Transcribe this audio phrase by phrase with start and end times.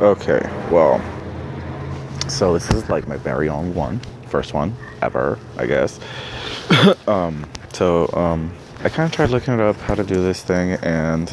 [0.00, 1.00] Okay, well,
[2.28, 5.98] so this is like my very own one, first one ever, I guess.
[7.08, 10.74] um, so um, I kind of tried looking it up how to do this thing,
[10.84, 11.28] and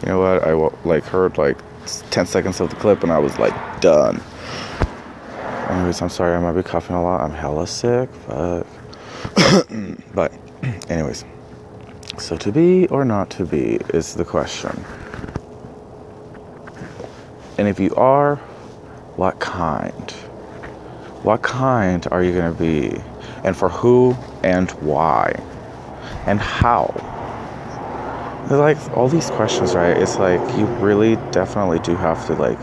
[0.00, 0.42] you know what?
[0.44, 0.52] I
[0.88, 1.58] like heard like
[2.08, 4.22] 10 seconds of the clip, and I was like done.
[5.68, 7.20] Anyways, I'm sorry I might be coughing a lot.
[7.20, 8.62] I'm hella sick, but
[10.14, 10.32] but
[10.88, 11.26] anyways.
[12.16, 14.82] So to be or not to be is the question.
[17.58, 18.36] And if you are,
[19.16, 20.10] what kind?
[21.22, 23.00] What kind are you going to be?
[23.44, 25.40] And for who and why?
[26.26, 26.94] And how?
[28.50, 29.96] like all these questions, right?
[29.96, 32.58] It's like you really definitely do have to like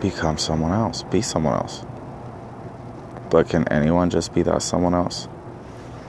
[0.00, 1.84] become someone else, be someone else.
[3.28, 5.28] But can anyone just be that someone else?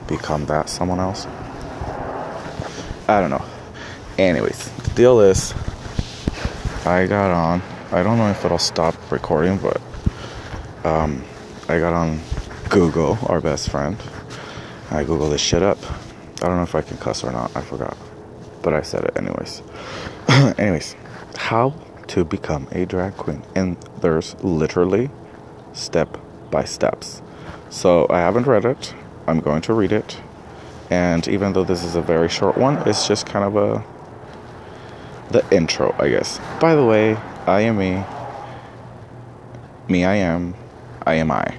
[0.07, 1.25] Become that someone else?
[3.07, 3.43] I don't know.
[4.17, 5.53] Anyways, the deal is
[6.85, 7.61] I got on
[7.93, 9.81] I don't know if it'll stop recording, but
[10.85, 11.23] um,
[11.67, 12.21] I got on
[12.69, 13.97] Google, our best friend.
[14.89, 15.77] I Googled this shit up.
[16.41, 17.53] I don't know if I can cuss or not.
[17.53, 17.97] I forgot.
[18.61, 19.61] But I said it anyways.
[20.57, 20.95] anyways,
[21.35, 21.73] how
[22.07, 23.43] to become a drag queen.
[23.55, 25.09] And there's literally
[25.73, 26.17] step
[26.49, 27.21] by steps.
[27.69, 28.93] So I haven't read it.
[29.27, 30.17] I'm going to read it.
[30.89, 33.83] And even though this is a very short one, it's just kind of a
[35.31, 36.39] the intro, I guess.
[36.59, 38.03] By the way, I am me.
[39.89, 40.53] Me, I am.
[41.05, 41.57] I am I.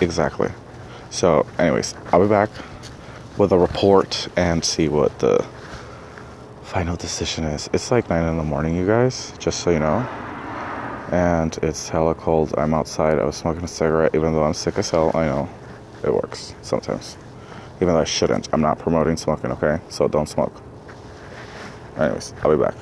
[0.00, 0.50] Exactly.
[1.10, 2.50] So, anyways, I'll be back
[3.36, 5.46] with a report and see what the
[6.62, 7.68] final decision is.
[7.72, 9.98] It's like 9 in the morning, you guys, just so you know.
[11.12, 12.54] And it's hella cold.
[12.56, 13.18] I'm outside.
[13.18, 15.10] I was smoking a cigarette, even though I'm sick as hell.
[15.14, 15.48] I know
[16.02, 17.18] it works sometimes.
[17.76, 18.48] Even though I shouldn't.
[18.52, 19.78] I'm not promoting smoking, okay?
[19.90, 20.54] So don't smoke.
[21.98, 22.74] Anyways, I'll be back.